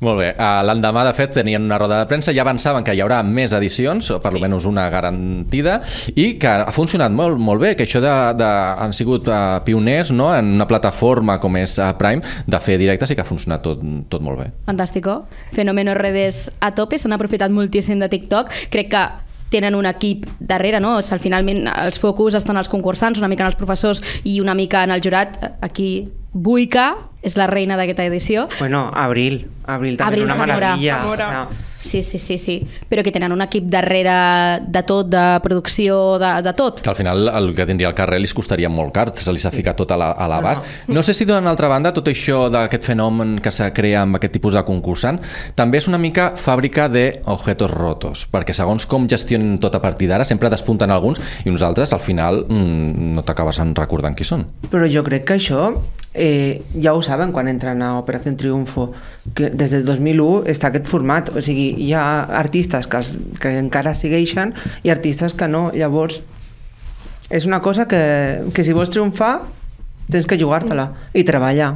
[0.05, 0.31] Molt bé.
[0.67, 4.11] L'endemà, de fet, tenien una roda de premsa, ja avançaven que hi haurà més edicions,
[4.13, 4.39] o per sí.
[4.39, 5.79] almenys una garantida,
[6.15, 8.51] i que ha funcionat molt, molt bé, que això de, de,
[8.85, 10.31] han sigut uh, pioners no?
[10.35, 13.83] en una plataforma com és uh, Prime, de fer directes i que ha funcionat tot,
[14.13, 14.51] tot molt bé.
[14.69, 15.23] Fantàstico.
[15.55, 18.53] Fenomeno redes a tope, s'han aprofitat moltíssim de TikTok.
[18.75, 19.05] Crec que
[19.55, 20.97] tenen un equip darrere, no?
[20.99, 24.55] O sigui, finalment els focus estan als concursants, una mica en els professors i una
[24.59, 25.39] mica en el jurat.
[25.63, 28.49] Aquí Buica és la reina d'aquesta edició.
[28.59, 29.45] Bueno, Abril.
[29.65, 30.57] Abril també Abril una Zamora.
[30.59, 30.99] maravilla.
[31.85, 32.55] Sí, sí, sí, sí.
[32.89, 34.15] Però que tenen un equip darrere
[34.67, 36.81] de tot, de producció, de, de tot.
[36.81, 39.53] Que al final el que tindria el carrer li costaria molt car, se li s'ha
[39.53, 40.63] ficat tot a la- a l'abast.
[40.89, 44.33] No sé si d'una altra banda tot això d'aquest fenomen que se crea amb aquest
[44.33, 45.21] tipus de concursant
[45.55, 50.09] també és una mica fàbrica de objetos rotos, perquè segons com gestionen tot a partir
[50.09, 54.25] d'ara sempre despunten alguns i uns altres al final mm, no t'acabes en recordant qui
[54.25, 54.47] són.
[54.71, 55.75] Però jo crec que això
[56.15, 58.93] eh, ja ho saben quan entren a Operació Triunfo,
[59.35, 62.05] que des del 2001 està aquest format, o sigui, hi ha
[62.39, 64.55] artistes que, els, que encara segueixen
[64.87, 66.23] i artistes que no, llavors
[67.35, 69.41] és una cosa que, que si vols triomfar
[70.13, 71.75] tens que jugar-te-la i treballar.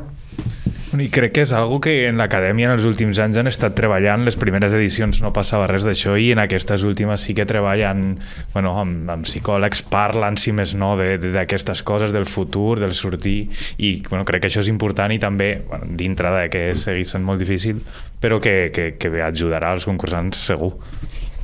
[0.88, 4.22] I crec que és algo que en l'acadèmia en els últims anys han estat treballant.
[4.24, 8.14] Les primeres edicions no passava res d'això i en aquestes últimes sí que treballen
[8.54, 13.98] bueno, amb, amb psicòlegs, parlen, si més no, d'aquestes coses, del futur, del sortir, i
[14.08, 17.44] bueno, crec que això és important i també, bueno, dintre de que segueix sent molt
[17.44, 17.84] difícil,
[18.22, 20.72] però que, que, que ajudarà als concursants segur.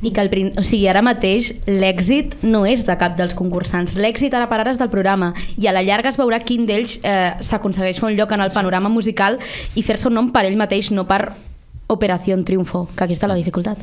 [0.03, 0.29] I que el,
[0.59, 3.95] o sigui, ara mateix l'èxit no és de cap dels concursants.
[3.95, 6.99] L'èxit ara per ara és del programa i a la llarga es veurà quin d'ells
[7.03, 9.39] eh, s'aconsegueix un lloc en el panorama musical
[9.75, 11.31] i fer-se un nom per ell mateix, no per
[11.87, 13.77] Operació Triunfo, que aquí està la dificultat.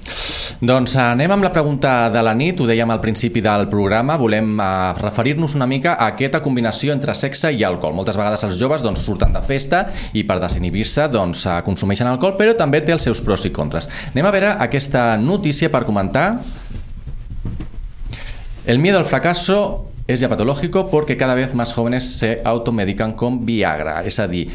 [0.58, 4.56] Doncs anem amb la pregunta de la nit, ho dèiem al principi del programa, volem
[4.58, 4.64] eh,
[4.98, 7.94] referir-nos una mica a aquesta combinació entre sexe i alcohol.
[7.94, 9.84] Moltes vegades els joves doncs, surten de festa
[10.18, 13.86] i per desinhibir-se doncs, eh, consumeixen alcohol, però també té els seus pros i contres.
[14.10, 16.26] Anem a veure aquesta notícia per comentar.
[18.66, 23.46] El miedo al fracaso es ya patológico porque cada vez más jóvenes se automedican con
[23.46, 24.02] Viagra.
[24.02, 24.48] És a dir,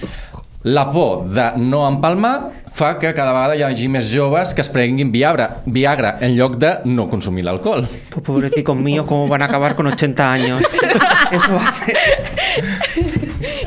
[0.64, 4.70] la por de no empalmar fa que cada vegada hi hagi més joves que es
[4.70, 7.88] prenguin Viagra, Viagra en lloc de no consumir l'alcohol.
[8.12, 10.62] Pues pobrecito mío, ¿cómo van a acabar con 80 años?
[11.32, 11.98] Eso va a ser...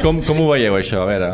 [0.03, 1.03] Com, com ho veieu, això?
[1.03, 1.31] A veure...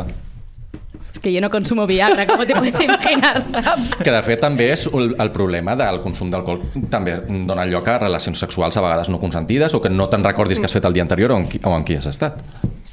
[1.13, 3.93] És que jo no consumo Viagra, com te puedes imaginar, saps?
[4.01, 7.15] Que de fet també és el, el problema del consum d'alcohol també
[7.49, 10.69] dona lloc a relacions sexuals a vegades no consentides o que no te'n recordis que
[10.69, 12.41] has fet el dia anterior o amb qui, o amb qui has estat.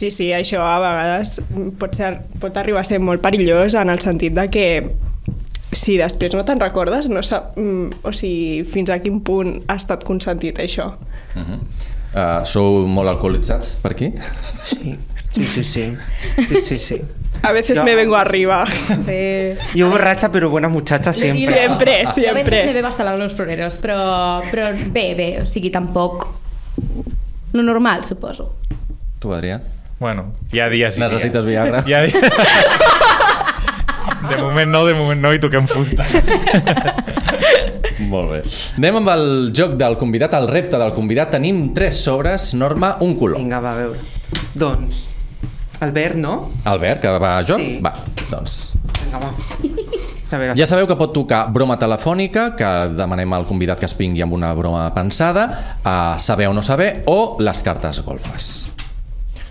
[0.04, 1.38] Sí, sí, això a vegades
[1.80, 4.66] pot, ser, pot arribar a ser molt perillós en el sentit de que
[5.72, 9.78] si després no te'n recordes, no sap, mm, o sigui, fins a quin punt ha
[9.80, 10.90] estat consentit això.
[11.34, 11.58] Uh -huh.
[12.12, 14.12] uh, sou molt alcoholitzats per aquí?
[14.62, 14.98] Sí,
[15.32, 15.96] sí, sí, sí.
[16.48, 17.00] sí, sí, sí.
[17.42, 17.84] A veces Ya.
[17.84, 18.64] me vengo arriba.
[19.06, 19.54] Sí.
[19.74, 21.54] Yo borracha, pero buena muchacha siempre.
[21.54, 22.72] Siempre, Jo a veces me siempre.
[22.74, 26.26] bebo hasta los floreros, però, però bé, bé, o sigui, tampoc...
[27.52, 28.54] Lo normal, suposo.
[29.18, 29.60] Tu, Adrià?
[29.98, 30.98] Bueno, hi ha dies...
[30.98, 31.44] Necessites.
[31.46, 31.84] Viagra?
[31.86, 32.18] Hi ha dies...
[34.28, 36.04] De moment no, de moment no, i toquem fusta.
[38.12, 38.38] Molt bé.
[38.78, 39.26] Anem amb el
[39.56, 41.34] joc del convidat, el repte del convidat.
[41.36, 43.38] Tenim tres sobres, Norma, un color.
[43.40, 44.00] Vinga, va, a veure.
[44.56, 45.04] Doncs,
[45.84, 46.34] Albert, no?
[46.64, 47.60] Albert, que va a joc?
[47.60, 47.78] Sí.
[47.84, 47.92] Va,
[48.30, 48.58] doncs...
[49.02, 49.32] Vinga, va.
[50.34, 53.94] A veure, Ja sabeu que pot tocar broma telefònica, que demanem al convidat que es
[53.98, 55.44] vingui amb una broma pensada,
[55.84, 58.73] a saber o no saber, o les cartes golfes.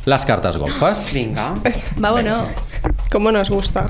[0.06, 1.08] Les cartes golfes.
[1.16, 1.54] Vinga.
[2.02, 2.38] Va o no?
[3.12, 3.88] Com nos gusta.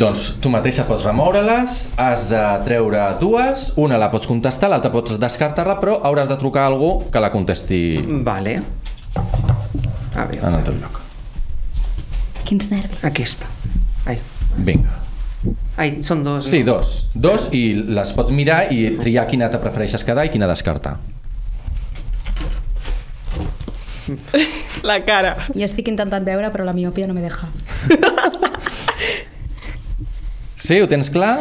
[0.00, 5.18] Doncs tu mateixa pots remoure-les, has de treure dues, una la pots contestar, l'altra pots
[5.20, 7.80] descartar-la, però hauràs de trucar a algú que la contesti
[8.24, 8.54] Vale.
[10.16, 11.00] A veure, en el teu lloc.
[12.48, 13.04] Quins nervis.
[13.04, 13.48] aquesta.
[14.08, 14.16] Ai,
[14.56, 14.96] Vinga.
[15.76, 16.48] ai són dos.
[16.48, 16.78] Sí, no?
[16.78, 17.10] dos.
[17.14, 20.96] Dos i les pots mirar i triar quina te prefereixes quedar i quina descartar.
[24.88, 25.36] La cara.
[25.54, 27.48] Jo estic intentant veure, però la miopia no me deja.
[30.60, 31.38] Sí, ho tens clar?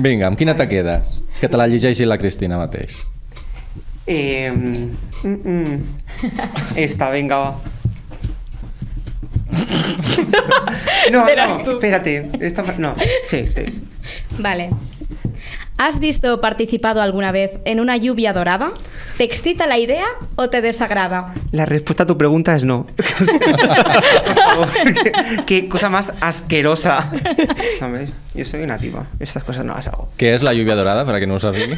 [0.00, 1.18] Vinga, amb quina te quedes?
[1.42, 3.02] Que te la llegeixi la Cristina mateix.
[4.06, 4.96] Eh, mm,
[5.28, 5.76] mm.
[6.80, 7.60] Esta, venga, va.
[11.12, 12.30] No, no, espérate.
[12.40, 12.94] Esta, no,
[13.24, 13.64] sí, sí.
[14.38, 14.70] Vale.
[15.76, 18.72] ¿Has visto o participado alguna vez en una lluvia dorada?
[19.16, 20.06] ¿Te excita la idea
[20.36, 21.34] o te desagrada?
[21.50, 22.86] La respuesta a tu pregunta es no.
[22.96, 24.68] Por favor,
[25.02, 25.12] qué,
[25.46, 27.10] qué cosa más asquerosa.
[27.82, 29.06] Hombre, yo soy nativa.
[29.18, 30.08] Estas cosas no las hago.
[30.16, 31.74] Què és la lluvia dorada, per a qui no ho sàpiga?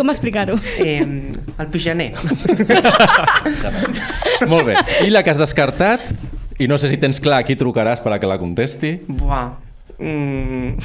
[0.00, 0.56] Com explicar-ho?
[0.80, 2.14] Eh, el pijaner.
[4.48, 4.80] Molt bé.
[5.04, 6.08] I la que has descartat,
[6.56, 8.96] i no sé si tens clar a qui trucaràs per a que la contesti.
[9.06, 9.50] Buah.
[9.98, 10.76] Mm,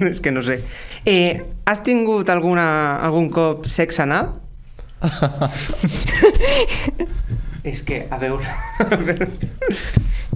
[0.10, 0.60] és que no sé.
[1.04, 4.36] Eh, has tingut alguna, algun cop sexe anal?
[7.70, 8.46] és que, a veure...
[8.86, 9.28] A veure.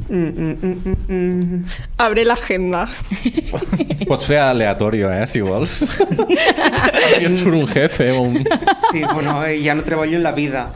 [0.04, 1.60] Mm, mm, mm, mm, mm.
[2.02, 2.88] Abre l'agenda.
[4.08, 5.78] Pots fer aleatorio, eh, si vols.
[5.80, 8.40] I et surt un jefe un...
[8.90, 10.66] Sí, bueno, eh, ja no treballo en la vida.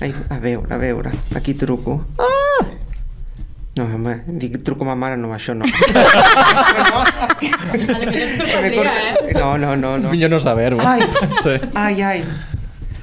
[0.00, 2.04] Ai, a veure, a veure, aquí truco.
[2.22, 2.87] Ah!
[3.78, 5.62] No, home, dic truco a ma mare, no, això no.
[5.62, 6.98] No.
[6.98, 8.10] A lo
[8.66, 9.32] millor eh?
[9.36, 10.10] No, no, no, no.
[10.10, 10.80] Millor no saber-ho.
[10.82, 11.06] Ai,
[11.44, 11.54] Sí.
[11.74, 12.24] ai, ai.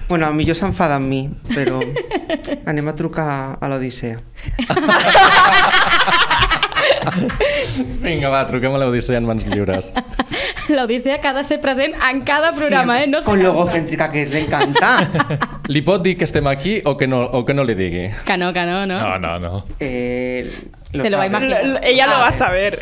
[0.10, 1.22] Bueno, millor s'enfada amb mi,
[1.54, 1.80] però
[2.70, 4.20] anem a trucar a l'Odissea.
[8.04, 9.92] Vinga, va, truquem a l'Odissea en mans lliures.
[10.70, 13.08] L'Odissea que ha de ser present en cada programa, eh?
[13.08, 15.10] No Con sé lo egocéntrica que es, le encanta.
[15.68, 18.10] Li pot dir que estem aquí o que no, o que no li digui?
[18.26, 19.00] Que no, que no, no.
[19.00, 19.66] No, no, no.
[19.80, 21.64] Eh, Se lo va a imaginar.
[21.66, 22.20] Lo- lo- ella lo Ah.
[22.20, 22.80] va a saber.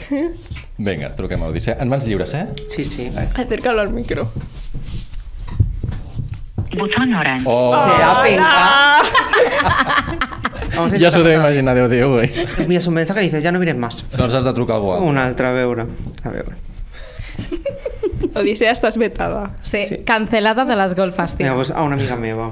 [0.77, 1.77] Vinga, truquem a l'Odissea.
[1.79, 2.47] En mans lliures, eh?
[2.69, 3.12] Sí, sí.
[3.36, 4.31] Acércalo al micro.
[6.75, 7.43] Botón orange.
[7.47, 10.32] Oh, Será penca.
[10.75, 12.29] Vamos a ja s'ho deu imaginar, Déu diu, ui.
[12.67, 14.03] Mira, un mensaje que dices, ya no mires más.
[14.17, 15.07] Doncs has de trucar algú altre.
[15.09, 15.86] Una altra, a veure.
[16.23, 16.55] A veure.
[18.36, 19.51] Odisea, estàs vetada.
[19.62, 19.97] Sí, Sí.
[20.05, 21.45] cancelada de les golfes, tio.
[21.45, 22.51] Llavors, a una amiga meva.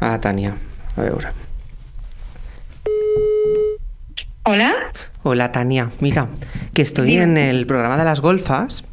[0.00, 0.54] A la Tània.
[0.96, 1.28] A veure.
[4.44, 4.72] Hola.
[5.22, 5.88] Hola, Tania.
[6.00, 6.26] Mira,
[6.74, 7.22] que estoy Dime.
[7.22, 8.84] en el programa de las golfas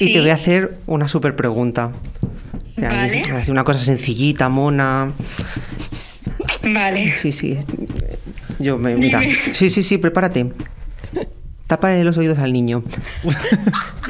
[0.00, 1.90] y te voy a hacer una super pregunta.
[2.78, 3.24] Vale.
[3.48, 5.12] una cosa sencillita, mona.
[6.72, 7.14] Vale.
[7.16, 7.58] Sí, sí.
[8.58, 8.94] Yo me.
[8.94, 9.20] Mira.
[9.20, 9.36] Dime.
[9.52, 10.52] Sí, sí, sí, prepárate.
[11.66, 12.82] Tápale los oídos al niño.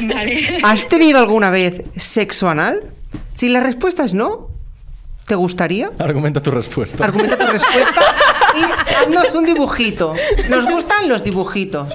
[0.00, 0.60] Vale.
[0.62, 2.84] ¿Has tenido alguna vez sexo anal?
[3.34, 4.48] Si la respuesta es no,
[5.26, 5.90] ¿te gustaría?
[5.98, 7.04] Argumenta tu respuesta.
[7.04, 8.00] Argumenta tu respuesta
[8.56, 10.14] y haznos un dibujito.
[10.48, 11.94] Nos gustan los dibujitos.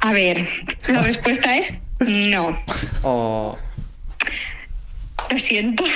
[0.00, 0.46] A ver,
[0.88, 2.56] la respuesta es no.
[3.02, 3.58] O.
[5.30, 5.84] Lo siento.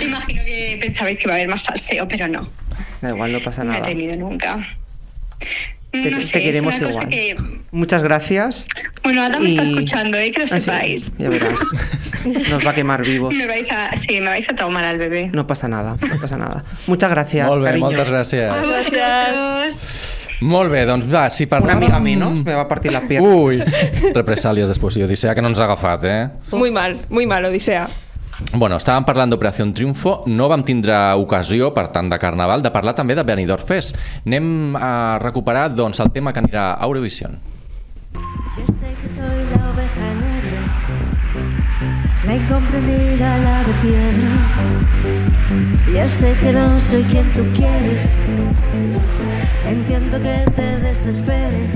[0.00, 2.48] Imagino que pensabais que iba a haber más salseo, pero no.
[3.00, 3.86] Da igual, no pasa No he nada.
[3.88, 4.58] tenido nunca.
[5.90, 7.08] Te, no te sé, queremos igual.
[7.08, 7.36] que...
[7.70, 8.64] Muchas gracias.
[9.02, 10.30] Bueno, Adam está Y- escuchando, ¿eh?
[10.30, 11.10] Que lo Ah, sí, sepáis.
[11.18, 11.58] ya verás.
[12.50, 13.34] Nos va a quemar vivos.
[13.34, 13.90] Me vais a...
[13.98, 15.30] Sí, me vais a traumar al bebé.
[15.32, 16.64] No pasa nada, no pasa nada.
[16.86, 17.86] Muchas gracias, cariño.
[17.90, 18.60] moltes A gràcies.
[18.60, 19.78] vosotros.
[20.42, 21.84] Molt bé, doncs va, si Una parlàvem...
[21.84, 23.28] amiga menos me va a partir la pierna.
[23.28, 23.60] Ui,
[24.14, 26.22] represàlies després, i Odissea, que no ens ha agafat, eh?
[26.52, 27.86] Muy mal, muy mal, Odisea.
[28.56, 32.96] Bueno, estàvem parlant d'Operació Triunfo, no vam tindre ocasió, per tant, de Carnaval, de parlar
[32.98, 33.98] també de Benidorm Fest.
[34.26, 37.38] Anem a recuperar, doncs, el tema que anirà a Eurovision.
[38.56, 38.90] Yo sé
[42.38, 44.30] que soy la de piedra.
[45.92, 48.18] Ya sé que no soy quien tú quieres.
[49.66, 51.68] Entiendo que te desespere.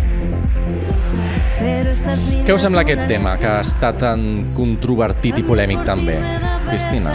[1.59, 5.83] Pero estás mi Què us sembla aquest tema, que ha estat tan controvertit i polèmic
[5.89, 6.19] també?
[6.69, 7.13] Cristina?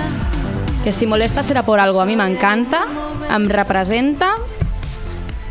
[0.84, 2.02] Que si molesta serà por algo.
[2.02, 2.84] A mi m'encanta,
[3.30, 4.34] em representa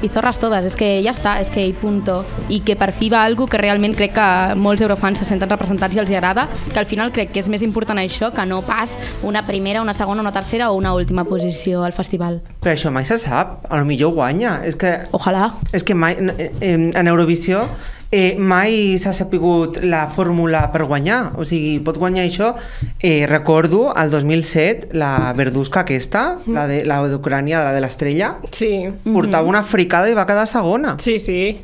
[0.02, 2.20] i zorres totes, és que ja està, és que i punto.
[2.48, 5.96] I que per fi va algo que realment crec que molts eurofans se senten representats
[5.96, 8.62] i els hi agrada, que al final crec que és més important això que no
[8.66, 12.40] pas una primera, una segona, una tercera o una última posició al festival.
[12.60, 14.60] Però això mai se sap, a lo millor guanya.
[14.64, 15.52] És que, Ojalà.
[15.72, 17.68] és que mai, eh, eh, en Eurovisió
[18.10, 21.36] eh, mai s'ha sapigut la fórmula per guanyar.
[21.38, 22.52] O sigui, pot guanyar això.
[22.98, 28.88] Eh, recordo, el 2007, la Verduska aquesta, la de la d'Ucrània, la de l'estrella, Sí.
[29.04, 30.96] portava una fricada i va quedar segona.
[30.98, 31.60] Sí, sí.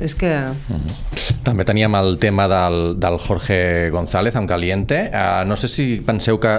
[0.00, 0.30] És que...
[1.44, 5.10] També teníem el tema del, del Jorge González amb Caliente.
[5.12, 6.54] Uh, no sé si penseu que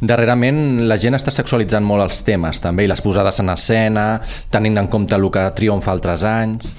[0.00, 4.06] darrerament la gent està sexualitzant molt els temes també i les posades en escena,
[4.50, 6.72] tenint en compte el que triomfa altres anys.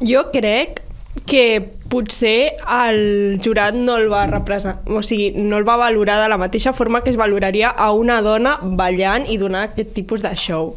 [0.00, 0.80] Jo crec
[1.26, 6.28] que potser el jurat no el va representar, o sigui, no el va valorar de
[6.30, 10.30] la mateixa forma que es valoraria a una dona ballant i donant aquest tipus de
[10.38, 10.76] show.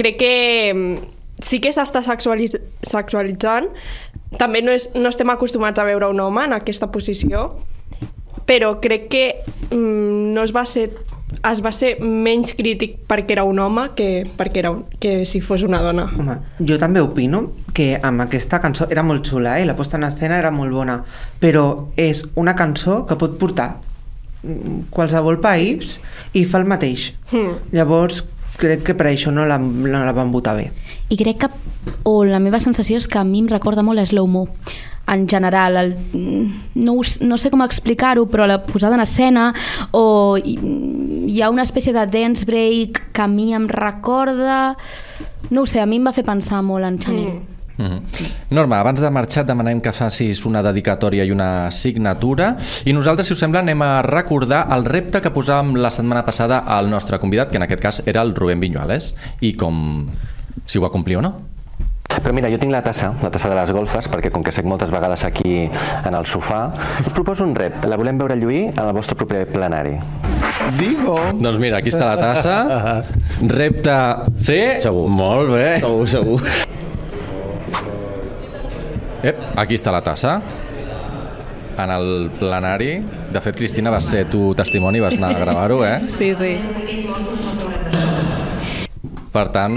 [0.00, 0.34] Crec que
[0.72, 0.96] mm,
[1.44, 3.68] sí que s'està sexualis sexualitzant,
[4.40, 7.50] també no, és, no estem acostumats a veure un home en aquesta posició,
[8.48, 9.26] però crec que
[9.70, 10.88] mm, no es va ser
[11.50, 15.40] es va ser menys crític perquè era un home que, perquè era un, que si
[15.44, 16.06] fos una dona.
[16.18, 17.44] Home, jo també opino
[17.74, 19.66] que amb aquesta cançó era molt xula, eh?
[19.66, 21.00] la posta en escena era molt bona,
[21.40, 21.66] però
[21.96, 23.74] és una cançó que pot portar
[24.42, 25.98] mm, qualsevol país
[26.32, 27.12] i fa el mateix.
[27.32, 27.58] Hmm.
[27.74, 28.24] Llavors,
[28.60, 30.70] crec que per això no la, no la van votar bé.
[31.10, 31.52] I crec que,
[32.06, 34.48] o la meva sensació és que a mi em recorda molt a Slow Mo
[35.06, 35.96] en general, el,
[36.74, 39.52] no, us- no sé com explicar-ho, però la posada en escena
[39.92, 40.58] o hi,
[41.28, 44.76] hi ha una espècie de dance break que a mi em recorda...
[45.50, 47.34] No ho sé, a mi em va fer pensar molt en Chanel.
[47.34, 47.50] Mm.
[47.76, 48.00] Mm -hmm.
[48.50, 53.32] Norma, abans de marxar demanem que facis una dedicatòria i una signatura i nosaltres, si
[53.32, 57.50] us sembla, anem a recordar el repte que posàvem la setmana passada al nostre convidat,
[57.50, 60.06] que en aquest cas era el Rubén Viñuales, i com...
[60.66, 61.53] si ho va complir o no.
[62.24, 64.64] Però mira, jo tinc la tassa, la tassa de les golfes, perquè com que sec
[64.64, 66.62] moltes vegades aquí en el sofà,
[67.04, 67.84] us proposo un repte.
[67.90, 69.98] La volem veure lluir en el vostre proper plenari.
[70.78, 71.18] Digo.
[71.36, 73.02] Doncs mira, aquí està la tassa.
[73.50, 73.96] Repte...
[74.40, 74.56] Sí?
[74.80, 75.04] Segur.
[75.12, 75.66] Molt bé.
[75.84, 76.38] Segur, segur.
[79.24, 80.38] Ep, aquí està la tassa.
[81.76, 82.94] En el plenari.
[83.34, 85.98] De fet, Cristina, vas ser tu testimoni, vas anar a gravar-ho, eh?
[86.08, 86.54] Sí, sí.
[89.34, 89.76] Per tant,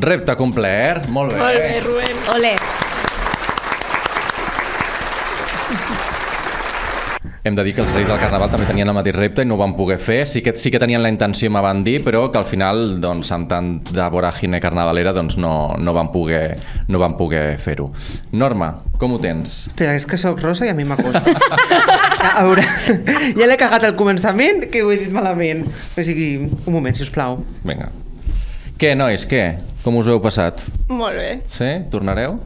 [0.00, 1.08] repte complert.
[1.08, 1.38] Molt bé.
[1.38, 2.26] Molt bé, Rubén.
[2.34, 2.56] Ole.
[7.44, 9.58] Hem de dir que els Reis del Carnaval també tenien el mateix repte i no
[9.58, 10.22] ho van poder fer.
[10.32, 13.28] Sí que, sí que tenien la intenció, me van dir, però que al final, doncs,
[13.36, 16.56] amb tant de voràgine carnavalera, doncs no, no van poder,
[16.88, 17.90] no van poder fer-ho.
[18.32, 19.58] Norma, com ho tens?
[19.76, 21.20] Però és que sóc rosa i a mi m'acosta.
[22.40, 22.64] a veure,
[23.36, 25.66] ja l'he cagat al començament, que ho he dit malament.
[25.68, 27.42] O sigui, un moment, si us plau.
[27.60, 27.92] Vinga.
[28.80, 29.42] Què, nois, què?
[29.84, 30.60] Com us ho heu passat?
[30.90, 31.28] Molt bé.
[31.52, 31.68] Sí?
[31.92, 32.38] Tornareu?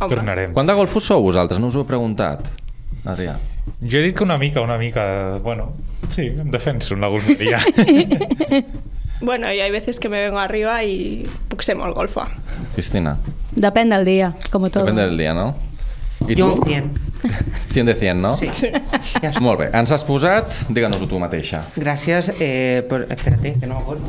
[0.00, 0.08] Home.
[0.10, 0.54] Tornarem.
[0.56, 1.60] Quant de golfos sou vosaltres?
[1.62, 2.48] No us ho he preguntat.
[3.04, 3.36] Adrià.
[3.84, 5.04] Jo he dit que una mica, una mica...
[5.44, 5.70] Bueno,
[6.08, 7.60] sí, em defenso en la golferia.
[9.20, 12.26] Bueno, y hay veces que me vengo arriba y puc ser molt golfa.
[12.74, 13.14] Cristina.
[13.56, 14.82] Depèn del dia, com tot.
[14.82, 15.54] Depèn del dia, no?
[16.26, 16.62] I Jo tu?
[16.66, 16.90] un 100.
[17.72, 18.34] 100 de 100, no?
[18.36, 18.50] Sí.
[18.50, 19.40] Ja està.
[19.40, 19.70] Molt bé.
[19.72, 20.50] Ens has posat?
[20.68, 21.62] Digue-nos-ho tu mateixa.
[21.78, 23.04] Gràcies eh, per...
[23.14, 24.04] Espérate, que no m'acordo.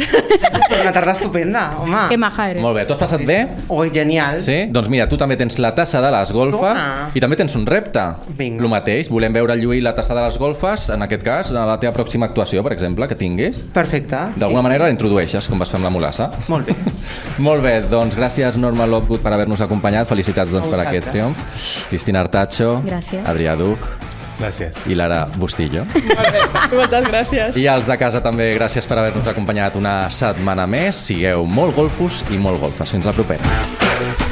[0.26, 2.02] Gràcies per una tarda estupenda, home.
[2.10, 2.62] Que maja eres.
[2.62, 2.84] Molt bé.
[2.86, 3.38] Tu has passat bé?
[3.72, 4.40] Oi, genial.
[4.44, 4.56] Sí?
[4.72, 7.10] Doncs mira, tu també tens la tassa de les golfes Toma.
[7.14, 8.04] i també tens un repte.
[8.38, 8.62] Vinga.
[8.62, 11.78] Lo mateix, volem veure lluir la tassa de les golfes, en aquest cas, a la
[11.82, 13.62] teva pròxima actuació, per exemple, que tinguis.
[13.74, 14.18] Perfecte.
[14.36, 16.30] D'alguna manera la introdueixes, com vas fer amb la mulassa.
[16.48, 16.76] Molt bé.
[17.46, 20.08] Molt bé, doncs gràcies Norma Lockwood per haver-nos acompanyat.
[20.08, 21.46] Felicitats doncs, per aquest triomf.
[21.90, 23.22] Cristina Artacho, Gràcies.
[23.26, 24.05] Adrià Duc
[24.38, 24.74] Gràcies.
[24.86, 25.84] i Lara Bustillo.
[25.94, 26.44] Molt bé.
[26.76, 27.56] Moltes gràcies.
[27.56, 30.96] I als de casa també gràcies per haver-nos acompanyat una setmana més.
[31.08, 32.92] Sigueu molt golfos i molt golfes.
[32.96, 34.25] Fins la propera.